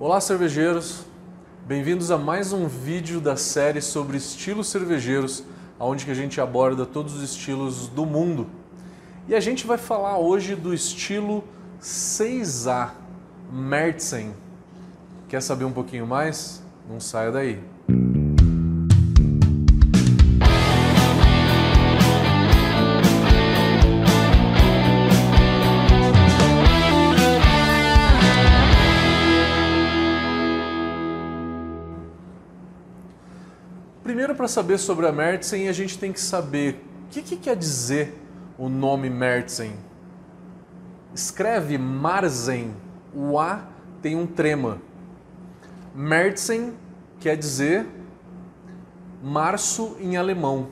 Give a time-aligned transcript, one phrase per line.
[0.00, 1.04] Olá, cervejeiros!
[1.66, 5.42] Bem-vindos a mais um vídeo da série sobre estilos cervejeiros,
[5.76, 8.46] onde que a gente aborda todos os estilos do mundo.
[9.26, 11.42] E a gente vai falar hoje do estilo
[11.82, 12.90] 6A
[13.52, 14.34] Märzen.
[15.28, 16.62] Quer saber um pouquinho mais?
[16.88, 17.60] Não saia daí.
[34.08, 37.54] Primeiro, para saber sobre a Märzen, a gente tem que saber o que, que quer
[37.54, 38.18] dizer
[38.56, 39.74] o nome Märzen.
[41.14, 42.74] Escreve Marzen,
[43.14, 43.66] o A
[44.00, 44.80] tem um trema.
[45.94, 46.72] Märzen
[47.20, 47.86] quer dizer
[49.22, 50.68] março em alemão.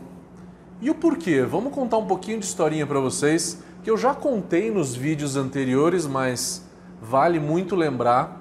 [0.81, 1.43] E o porquê?
[1.43, 6.07] Vamos contar um pouquinho de historinha para vocês, que eu já contei nos vídeos anteriores,
[6.07, 6.67] mas
[7.03, 8.41] vale muito lembrar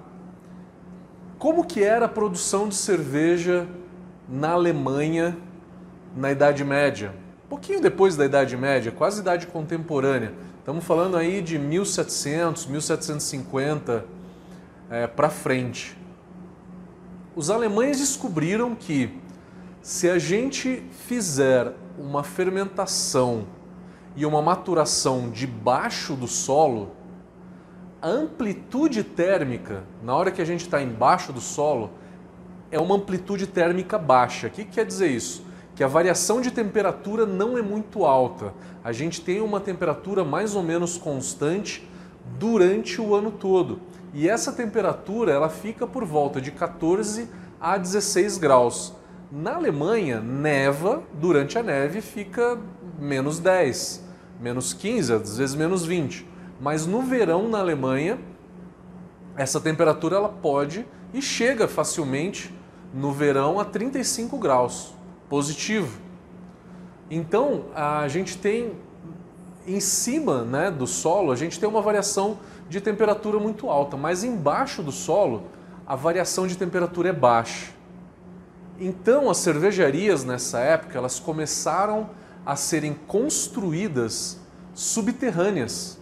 [1.38, 3.68] como que era a produção de cerveja
[4.27, 5.37] na Alemanha
[6.15, 7.13] na Idade Média.
[7.45, 10.34] Um pouquinho depois da Idade Média, quase Idade Contemporânea.
[10.59, 14.05] Estamos falando aí de 1700, 1750
[14.90, 15.95] é, para frente.
[17.35, 19.20] Os alemães descobriram que
[19.82, 23.45] se a gente fizer uma fermentação
[24.15, 26.95] e uma maturação debaixo do solo,
[28.01, 31.91] a amplitude térmica, na hora que a gente está embaixo do solo,
[32.76, 34.48] é uma amplitude térmica baixa.
[34.48, 35.45] O que quer dizer isso?
[35.76, 38.54] Que a variação de temperatura não é muito alta.
[38.84, 41.90] A gente tem uma temperatura mais ou menos constante
[42.37, 43.79] durante o ano todo.
[44.13, 47.29] E essa temperatura ela fica por volta de 14
[47.62, 48.93] a 16 graus.
[49.32, 52.60] Na Alemanha, neva, durante a neve fica
[52.99, 54.04] menos 10,
[54.39, 56.27] menos 15, às vezes menos 20.
[56.60, 58.20] Mas no verão na Alemanha,
[59.37, 62.54] essa temperatura ela pode e chega facilmente
[62.96, 64.94] no verão a 35 graus,
[65.28, 66.00] positivo.
[67.11, 68.72] Então a gente tem
[69.67, 72.39] em cima né, do solo, a gente tem uma variação
[72.69, 75.44] de temperatura muito alta, mas embaixo do solo
[75.85, 77.73] a variação de temperatura é baixa.
[78.79, 82.09] Então as cervejarias nessa época elas começaram
[82.45, 84.39] a serem construídas
[84.73, 86.00] subterrâneas.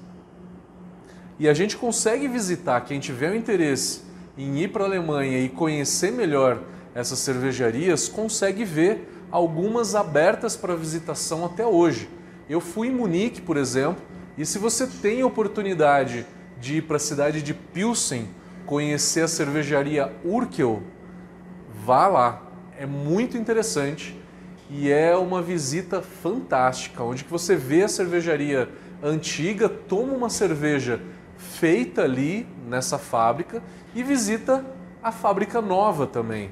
[1.39, 4.01] E a gente consegue visitar, quem tiver o interesse
[4.37, 6.61] em ir para a Alemanha e conhecer melhor
[6.95, 12.09] essas cervejarias, consegue ver algumas abertas para visitação até hoje.
[12.49, 14.03] Eu fui em Munique, por exemplo,
[14.37, 16.25] e se você tem a oportunidade
[16.59, 18.29] de ir para a cidade de Pilsen,
[18.65, 20.83] conhecer a cervejaria Urkel,
[21.85, 22.43] vá lá.
[22.77, 24.19] É muito interessante
[24.69, 28.69] e é uma visita fantástica, onde você vê a cervejaria
[29.01, 30.99] antiga, toma uma cerveja
[31.37, 33.61] feita ali nessa fábrica
[33.93, 34.65] e visita
[35.03, 36.49] a fábrica nova também.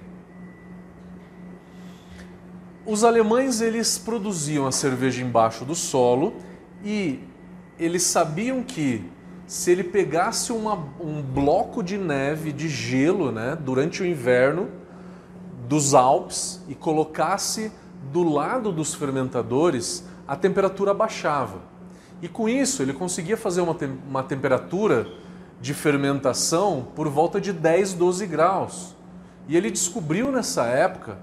[2.86, 6.34] Os alemães eles produziam a cerveja embaixo do solo
[6.84, 7.20] e
[7.78, 9.08] eles sabiam que
[9.46, 14.68] se ele pegasse uma, um bloco de neve, de gelo, né, durante o inverno
[15.68, 17.72] dos Alpes e colocasse
[18.12, 21.62] do lado dos fermentadores, a temperatura baixava.
[22.20, 25.08] E com isso ele conseguia fazer uma, te uma temperatura
[25.62, 28.96] de fermentação por volta de 10, 12 graus.
[29.48, 31.20] E ele descobriu nessa época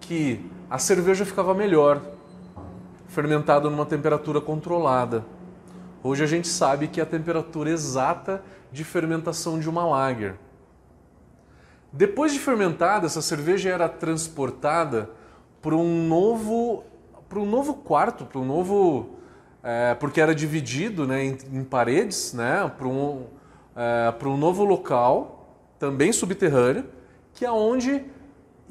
[0.00, 2.00] que a cerveja ficava melhor,
[3.06, 5.22] fermentada numa temperatura controlada.
[6.02, 10.34] Hoje a gente sabe que é a temperatura exata de fermentação de uma lager.
[11.92, 15.10] Depois de fermentada, essa cerveja era transportada
[15.60, 16.84] para um novo,
[17.28, 19.10] para um novo quarto, para um novo,
[19.62, 23.26] é, porque era dividido né, em, em paredes, né, para um,
[23.76, 26.86] é, para um novo local, também subterrâneo,
[27.34, 28.06] que é onde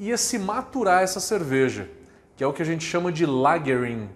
[0.02, 1.88] ia se maturar essa cerveja,
[2.36, 4.10] que é o que a gente chama de lagering.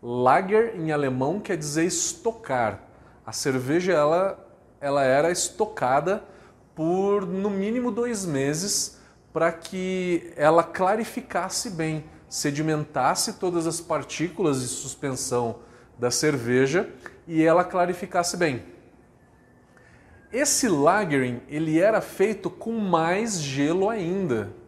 [0.00, 2.80] Lager em alemão quer dizer estocar.
[3.26, 4.38] A cerveja ela,
[4.80, 6.22] ela era estocada
[6.76, 8.98] por no mínimo dois meses
[9.32, 15.56] para que ela clarificasse bem, sedimentasse todas as partículas de suspensão
[15.98, 16.88] da cerveja
[17.26, 18.62] e ela clarificasse bem.
[20.32, 24.61] Esse lagering ele era feito com mais gelo ainda.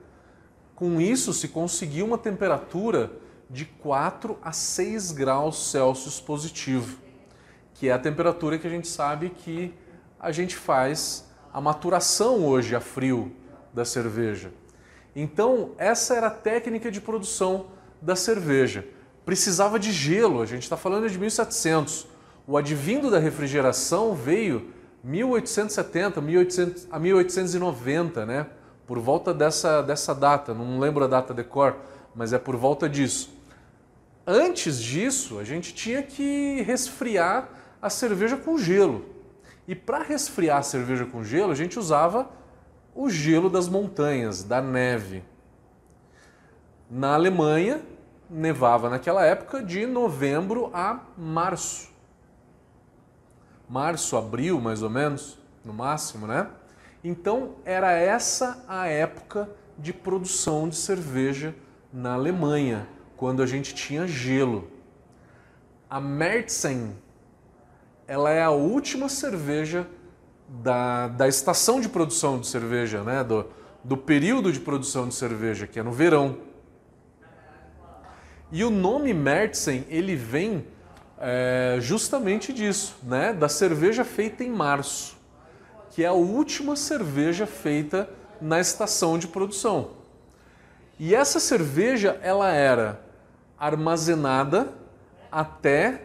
[0.74, 3.12] Com isso, se conseguiu uma temperatura
[3.48, 6.98] de 4 a 6 graus Celsius positivo,
[7.74, 9.72] que é a temperatura que a gente sabe que
[10.18, 13.32] a gente faz a maturação hoje a frio
[13.72, 14.52] da cerveja.
[15.14, 17.66] Então, essa era a técnica de produção
[18.02, 18.84] da cerveja.
[19.24, 22.08] Precisava de gelo, a gente está falando de 1700.
[22.46, 24.70] O advindo da refrigeração veio
[25.04, 28.46] 1870 1800, a 1890, né?
[28.86, 31.76] Por volta dessa, dessa data, não lembro a data de cor,
[32.14, 33.32] mas é por volta disso.
[34.26, 37.48] Antes disso, a gente tinha que resfriar
[37.80, 39.04] a cerveja com gelo.
[39.66, 42.28] E para resfriar a cerveja com gelo, a gente usava
[42.94, 45.24] o gelo das montanhas, da neve.
[46.90, 47.82] Na Alemanha,
[48.28, 51.92] nevava naquela época de novembro a março.
[53.68, 56.48] Março, abril, mais ou menos, no máximo, né?
[57.04, 61.54] Então era essa a época de produção de cerveja
[61.92, 64.70] na Alemanha, quando a gente tinha gelo.
[65.88, 66.96] A Märzen,
[68.08, 69.86] ela é a última cerveja
[70.48, 73.22] da, da estação de produção de cerveja, né?
[73.22, 73.46] do,
[73.82, 76.38] do período de produção de cerveja, que é no verão.
[78.50, 80.66] E o nome Märzen, ele vem
[81.18, 83.34] é, justamente disso, né?
[83.34, 85.16] da cerveja feita em março,
[85.94, 88.10] que é a última cerveja feita
[88.40, 89.90] na estação de produção.
[90.98, 93.00] E essa cerveja ela era
[93.56, 94.72] armazenada
[95.30, 96.00] até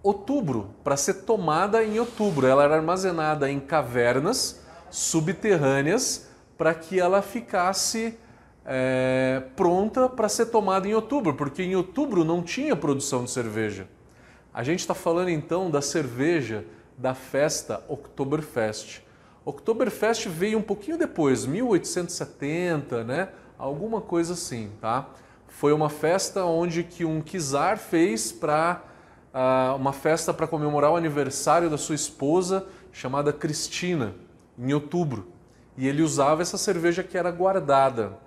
[0.00, 2.46] outubro, para ser tomada em outubro.
[2.46, 4.60] Ela era armazenada em cavernas
[4.90, 8.16] subterrâneas para que ela ficasse
[8.64, 13.88] é, pronta para ser tomada em outubro, porque em outubro não tinha produção de cerveja.
[14.54, 16.64] A gente está falando então da cerveja
[16.96, 19.02] da festa Oktoberfest.
[19.44, 23.28] Oktoberfest veio um pouquinho depois, 1870, né?
[23.58, 25.08] Alguma coisa assim, tá?
[25.48, 28.82] Foi uma festa onde que um czar fez para
[29.32, 34.14] uh, uma festa para comemorar o aniversário da sua esposa chamada Cristina,
[34.58, 35.28] em outubro.
[35.76, 38.18] E ele usava essa cerveja que era guardada.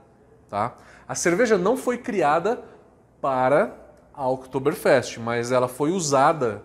[0.50, 0.76] Tá?
[1.08, 2.64] A cerveja não foi criada
[3.22, 3.76] para
[4.14, 6.64] a Oktoberfest, mas ela foi usada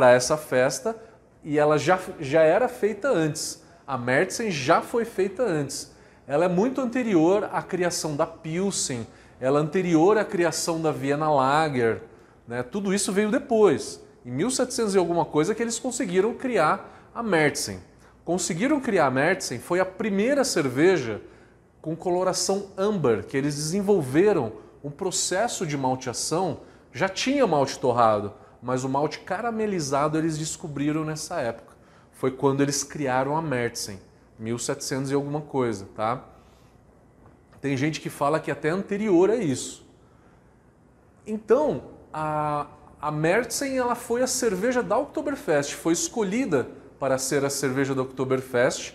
[0.00, 0.96] para essa festa
[1.44, 3.62] e ela já, já era feita antes.
[3.86, 5.92] A Märzen já foi feita antes.
[6.26, 9.06] Ela é muito anterior à criação da Pilsen,
[9.38, 12.00] ela é anterior à criação da Vienna Lager.
[12.48, 12.62] Né?
[12.62, 14.02] Tudo isso veio depois.
[14.24, 17.80] Em 1700 e alguma coisa que eles conseguiram criar a Märzen.
[18.24, 21.20] Conseguiram criar a Märzen, foi a primeira cerveja
[21.82, 24.50] com coloração âmbar, que eles desenvolveram
[24.82, 26.60] um processo de malteação,
[26.90, 28.32] já tinha malte torrado,
[28.62, 31.74] mas o malte caramelizado eles descobriram nessa época.
[32.12, 34.00] Foi quando eles criaram a Märzen,
[34.38, 36.24] 1700 e alguma coisa, tá?
[37.60, 39.86] Tem gente que fala que até anterior a isso.
[41.26, 42.66] Então, a,
[43.00, 46.68] a Märzen ela foi a cerveja da Oktoberfest, foi escolhida
[46.98, 48.94] para ser a cerveja da Oktoberfest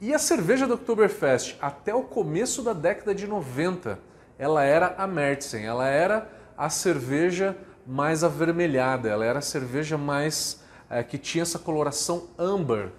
[0.00, 3.98] e a cerveja do Oktoberfest, até o começo da década de 90,
[4.38, 7.56] ela era a Märzen, ela era a cerveja
[7.86, 10.60] mais avermelhada, ela era a cerveja mais
[10.90, 12.90] é, que tinha essa coloração amber.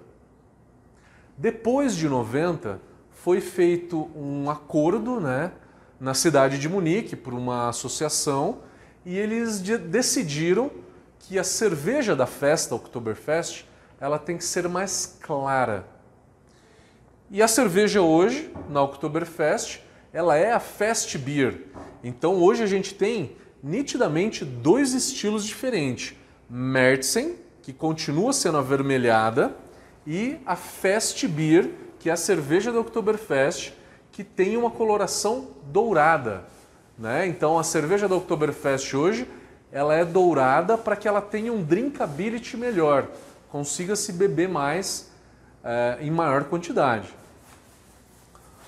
[1.38, 2.80] Depois de 90,
[3.12, 5.52] foi feito um acordo né,
[6.00, 8.60] na cidade de Munique por uma associação
[9.06, 10.72] e eles de decidiram
[11.20, 13.66] que a cerveja da festa Oktoberfest
[14.00, 15.98] ela tem que ser mais clara
[17.30, 19.82] e a cerveja hoje, na Oktoberfest,
[20.14, 21.66] ela é a Fest Beer.
[22.02, 26.16] Então hoje a gente tem nitidamente dois estilos diferentes.
[26.50, 29.56] Märzen, que continua sendo avermelhada,
[30.06, 31.70] e a Fest Beer,
[32.00, 33.74] que é a cerveja da Oktoberfest,
[34.12, 36.46] que tem uma coloração dourada.
[36.98, 37.28] Né?
[37.28, 39.28] Então a cerveja da Oktoberfest hoje
[39.72, 43.08] ela é dourada para que ela tenha um drinkability melhor,
[43.50, 45.12] consiga se beber mais
[45.64, 47.14] é, em maior quantidade.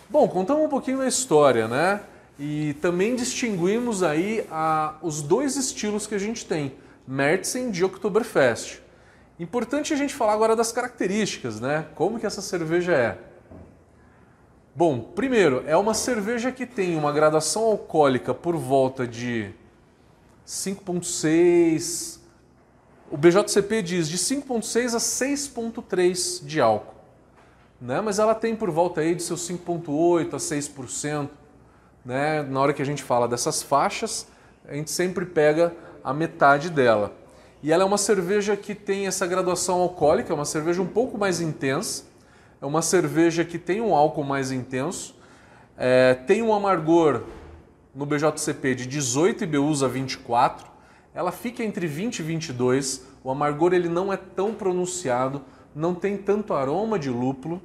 [0.10, 2.02] Bom, contamos um pouquinho da história, né?
[2.40, 6.74] E também distinguimos aí a, os dois estilos que a gente tem,
[7.06, 8.80] Märzen de Oktoberfest.
[9.38, 11.86] Importante a gente falar agora das características, né?
[11.96, 13.18] Como que essa cerveja é.
[14.74, 19.52] Bom, primeiro, é uma cerveja que tem uma gradação alcoólica por volta de
[20.48, 22.20] 5.6,
[23.12, 26.96] o BJCP diz de 5.6 a 6.3 de álcool.
[27.82, 28.00] Né?
[28.02, 31.30] Mas ela tem por volta aí de seus 5.8 a 6%.
[32.10, 32.42] Né?
[32.42, 34.28] Na hora que a gente fala dessas faixas,
[34.68, 35.72] a gente sempre pega
[36.04, 37.14] a metade dela.
[37.62, 41.20] E ela é uma cerveja que tem essa graduação alcoólica, é uma cerveja um pouco
[41.20, 42.06] mais intensa,
[42.60, 45.16] é uma cerveja que tem um álcool mais intenso,
[45.78, 47.26] é, tem um amargor
[47.94, 50.66] no BJCP de 18 IBUs a 24,
[51.14, 53.06] ela fica entre 20 e 22.
[53.24, 55.44] O amargor ele não é tão pronunciado,
[55.76, 57.62] não tem tanto aroma de lúpulo,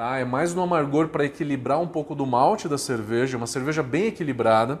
[0.00, 0.16] tá?
[0.16, 4.06] É mais no amargor para equilibrar um pouco do malte da cerveja, uma cerveja bem
[4.06, 4.80] equilibrada.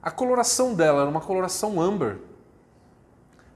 [0.00, 2.18] A coloração dela é uma coloração amber.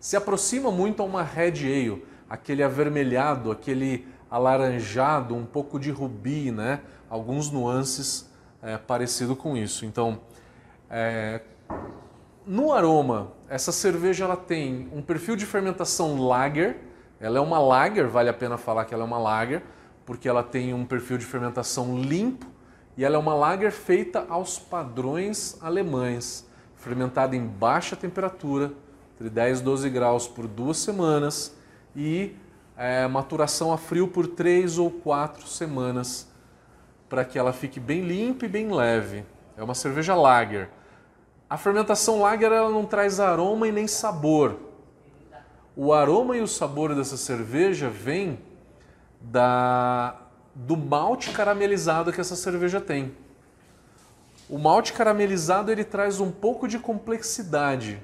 [0.01, 6.51] se aproxima muito a uma Red Ale, aquele avermelhado, aquele alaranjado, um pouco de rubi,
[6.51, 6.81] né?
[7.09, 8.29] Alguns nuances
[8.61, 9.87] é, parecido com isso.
[9.87, 10.21] Então,
[10.91, 11.41] é,
[12.45, 16.79] no aroma, essa cerveja ela tem um perfil de fermentação lager.
[17.21, 19.63] Ela é uma lager, vale a pena falar que ela é uma lager,
[20.09, 22.47] porque ela tem um perfil de fermentação limpo
[22.97, 28.73] e ela é uma lager feita aos padrões alemães, fermentada em baixa temperatura,
[29.15, 31.55] entre 10 e 12 graus por duas semanas
[31.95, 32.35] e
[32.75, 36.27] é, maturação a frio por três ou quatro semanas
[37.07, 39.27] para que ela fique bem limpa e bem leve.
[39.59, 40.71] É uma cerveja lager.
[41.51, 44.57] A fermentação lager ela não traz aroma e nem sabor.
[45.77, 48.48] O aroma e o sabor dessa cerveja vem
[49.21, 50.17] da,
[50.55, 53.15] do malte caramelizado que essa cerveja tem.
[54.49, 58.01] O malte caramelizado ele traz um pouco de complexidade.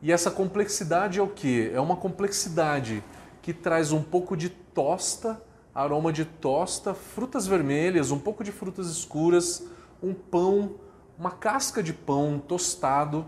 [0.00, 1.70] E essa complexidade é o que?
[1.72, 3.04] É uma complexidade
[3.40, 5.40] que traz um pouco de tosta,
[5.72, 9.64] aroma de tosta, frutas vermelhas, um pouco de frutas escuras,
[10.02, 10.74] um pão,
[11.16, 13.24] uma casca de pão tostado,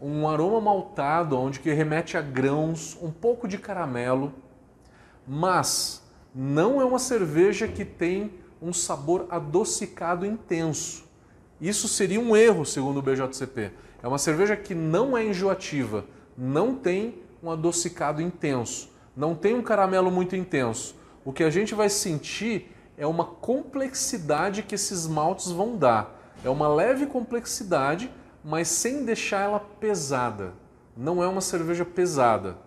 [0.00, 4.34] um aroma maltado, onde que remete a grãos, um pouco de caramelo,
[5.26, 6.03] mas
[6.34, 11.04] não é uma cerveja que tem um sabor adocicado intenso.
[11.60, 13.70] Isso seria um erro, segundo o BJCP.
[14.02, 16.04] É uma cerveja que não é enjoativa,
[16.36, 20.96] não tem um adocicado intenso, não tem um caramelo muito intenso.
[21.24, 26.34] O que a gente vai sentir é uma complexidade que esses maltes vão dar.
[26.44, 28.10] É uma leve complexidade,
[28.44, 30.52] mas sem deixar ela pesada.
[30.96, 32.58] Não é uma cerveja pesada.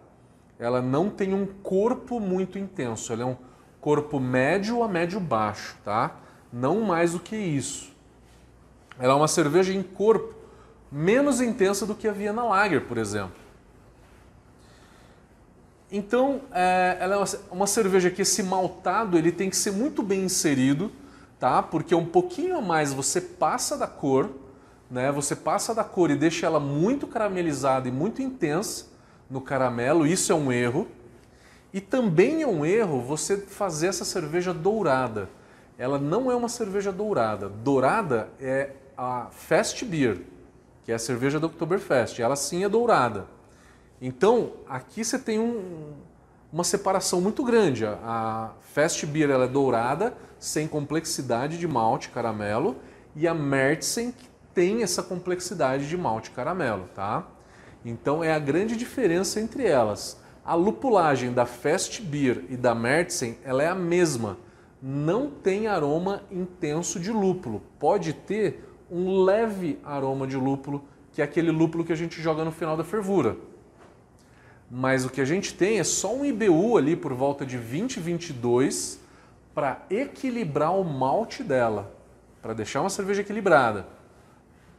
[0.57, 3.13] Ela não tem um corpo muito intenso.
[3.13, 3.37] Ela é um
[3.87, 6.17] corpo médio a médio baixo, tá?
[6.51, 7.89] Não mais do que isso.
[8.99, 10.35] Ela é uma cerveja em corpo
[10.91, 13.37] menos intensa do que a Viena Lager, por exemplo.
[15.89, 20.25] Então, é, ela é uma, cerveja que esse maltado ele tem que ser muito bem
[20.25, 20.91] inserido,
[21.39, 21.63] tá?
[21.63, 24.31] Porque um pouquinho a mais você passa da cor,
[24.91, 25.13] né?
[25.13, 28.87] Você passa da cor e deixa ela muito caramelizada e muito intensa
[29.29, 30.89] no caramelo, isso é um erro.
[31.77, 35.29] E também é um erro você fazer essa cerveja dourada.
[35.77, 37.47] Ela não é uma cerveja dourada.
[37.49, 40.21] Dourada é a Fast Beer,
[40.83, 42.19] que é a cerveja do Oktoberfest.
[42.19, 43.27] Ela sim é dourada.
[44.01, 45.93] Então, aqui você tem um,
[46.51, 47.85] uma separação muito grande.
[47.85, 52.75] A Fast Beer ela é dourada, sem complexidade de malte caramelo,
[53.15, 54.15] e a Märzen
[54.51, 57.27] tem essa complexidade de malte caramelo, tá?
[57.85, 60.25] Então é a grande diferença entre elas.
[60.47, 64.37] A lupulagem da Fast Beer e da Märzen ela é a mesma.
[64.81, 67.61] Não tem aroma intenso de lúpulo.
[67.77, 72.43] Pode ter um leve aroma de lúpulo, que é aquele lúpulo que a gente joga
[72.43, 73.37] no final da fervura
[74.69, 77.99] mas o que a gente tem é só um IBU ali por volta de 20,
[77.99, 78.99] 22
[79.55, 81.91] para equilibrar o malte dela,
[82.41, 83.87] para deixar uma cerveja equilibrada.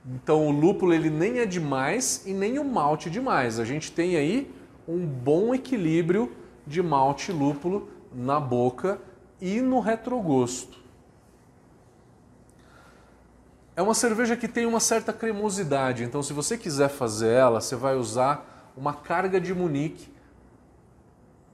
[0.06, 3.58] Então o lúpulo ele nem é demais e nem o malte demais.
[3.58, 4.50] A gente tem aí
[4.88, 6.34] um bom equilíbrio
[6.66, 8.98] de malte e lúpulo na boca
[9.40, 10.78] e no retrogosto.
[13.76, 17.76] É uma cerveja que tem uma certa cremosidade, então se você quiser fazer ela, você
[17.76, 20.08] vai usar uma carga de Munique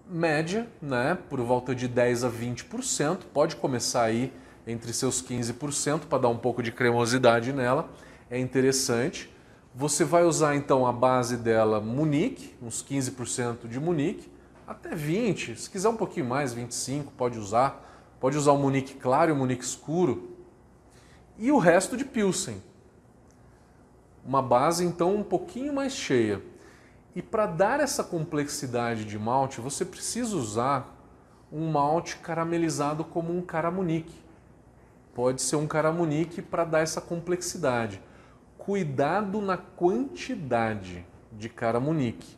[0.06, 4.32] média, né, por volta de 10 a 20%, pode começar aí
[4.66, 7.90] entre seus 15% para dar um pouco de cremosidade nela,
[8.30, 9.33] é interessante.
[9.76, 14.31] Você vai usar então a base dela Munique, uns 15% de Munique,
[14.69, 17.83] até 20, se quiser um pouquinho mais, 25, pode usar.
[18.21, 20.31] Pode usar o Munique claro e o Munique escuro.
[21.37, 22.62] E o resto de Pilsen.
[24.25, 26.40] Uma base então um pouquinho mais cheia.
[27.14, 30.97] E para dar essa complexidade de malte, você precisa usar
[31.52, 34.14] um malte caramelizado como um caramunique.
[35.14, 38.00] Pode ser um caramunique para dar essa complexidade.
[38.64, 42.37] Cuidado na quantidade de caramunique.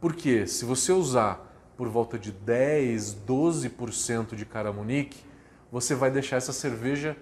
[0.00, 1.44] Porque se você usar
[1.76, 5.22] por volta de 10, 12% de caramunique,
[5.70, 7.16] você vai deixar essa cerveja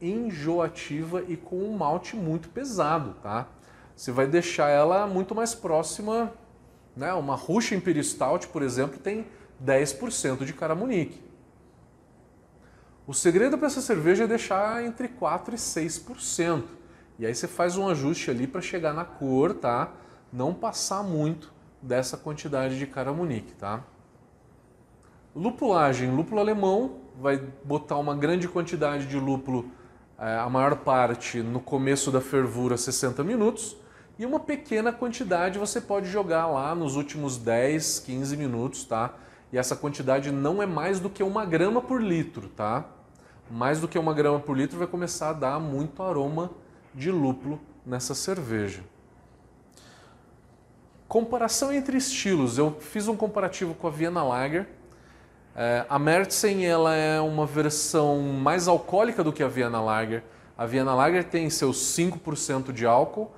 [0.00, 3.48] enjoativa e com um malte muito pesado, tá?
[3.94, 6.32] Você vai deixar ela muito mais próxima
[6.96, 7.12] né?
[7.14, 9.26] Uma Russian Imperial Stout, por exemplo, tem
[9.64, 11.22] 10% de caramunique.
[13.06, 16.64] O segredo para essa cerveja é deixar entre 4% e 6%.
[17.20, 19.92] E aí você faz um ajuste ali para chegar na cor, tá?
[20.32, 23.84] Não passar muito dessa quantidade de caramunique, tá?
[25.36, 29.70] Lupulagem, lúpulo alemão, vai botar uma grande quantidade de lúpulo,
[30.18, 33.76] é, a maior parte no começo da fervura, 60 minutos,
[34.18, 39.14] E uma pequena quantidade você pode jogar lá nos últimos 10, 15 minutos, tá?
[39.52, 42.86] E essa quantidade não é mais do que uma grama por litro, tá?
[43.50, 46.50] Mais do que uma grama por litro vai começar a dar muito aroma
[46.94, 48.82] de lúpulo nessa cerveja.
[51.08, 52.56] Comparação entre estilos.
[52.56, 54.68] Eu fiz um comparativo com a Vienna Lager.
[55.56, 60.22] É, a Märzen ela é uma versão mais alcoólica do que a Vienna Lager.
[60.56, 63.30] A Vienna Lager tem seus 5% de álcool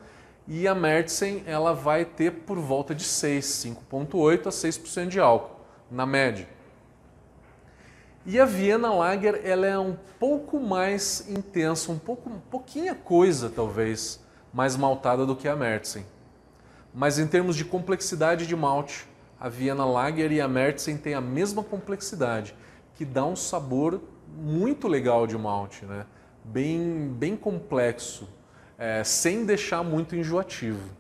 [0.47, 3.45] e a Märzen ela vai ter por volta de 6,
[3.91, 6.49] 5.8 a 6% de álcool, na média.
[8.25, 13.51] E a Vienna Lager ela é um pouco mais intensa, um pouco, um pouquinha coisa
[13.51, 14.21] talvez,
[14.53, 16.07] mais maltada do que a Märzen.
[16.95, 19.09] Mas em termos de complexidade de malte,
[19.41, 22.55] a Vienna Lager e a Märzen têm a mesma complexidade,
[22.95, 24.01] que dá um sabor
[24.37, 26.07] muito legal de malte, né?
[26.45, 28.29] bem, bem complexo,
[28.79, 30.91] é, sem deixar muito enjoativo.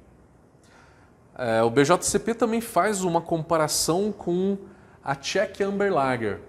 [1.37, 4.59] É, o BJCP também faz uma comparação com
[5.03, 6.41] a Czech Amber Lager.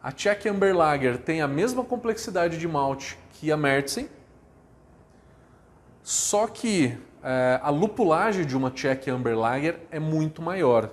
[0.00, 4.08] A Czech Amber Lager tem a mesma complexidade de malte que a Märzen,
[6.02, 10.90] só que é, a lupulagem de uma Czech Amber Lager é muito maior.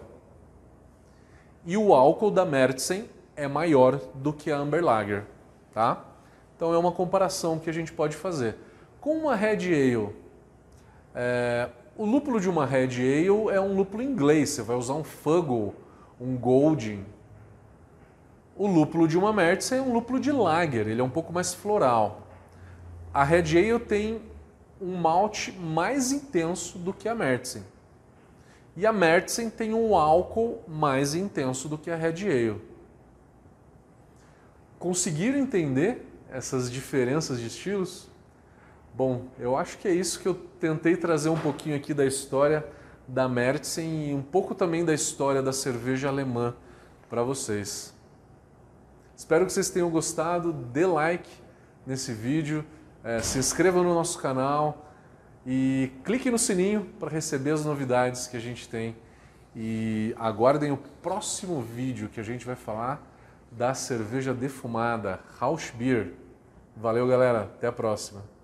[1.66, 5.24] E o álcool da Märzen é maior do que a Amber Lager,
[5.72, 6.04] tá?
[6.56, 8.56] Então é uma comparação que a gente pode fazer.
[9.00, 10.16] Com uma Red Ale,
[11.14, 15.04] é, o lúpulo de uma Red Ale é um lúpulo inglês, você vai usar um
[15.04, 15.76] Fuggle,
[16.20, 17.06] um Golding.
[18.56, 21.54] O lúpulo de uma Märzen é um lúpulo de Lager, ele é um pouco mais
[21.54, 22.26] floral.
[23.14, 24.22] A Red Ale tem
[24.82, 27.64] um malte mais intenso do que a Märzen.
[28.78, 32.62] E a Märzen tem um álcool mais intenso do que a Red Ale.
[34.80, 38.10] Conseguiram entender essas diferenças de estilos?
[38.94, 42.66] Bom, eu acho que é isso que eu tentei trazer um pouquinho aqui da história
[43.08, 46.56] da Märzen e um pouco também da história da cerveja alemã
[47.10, 47.95] para vocês.
[49.15, 51.29] Espero que vocês tenham gostado, dê like
[51.88, 52.65] nesse vídeo,
[53.04, 54.91] é, se inscreva no nosso canal
[55.45, 58.95] e clique no sininho para receber as novidades que a gente tem.
[59.56, 63.01] E aguardem o próximo vídeo que a gente vai falar
[63.49, 66.12] da cerveja defumada Rausch Beer.
[66.75, 67.43] Valeu, galera.
[67.43, 68.35] Até a próxima.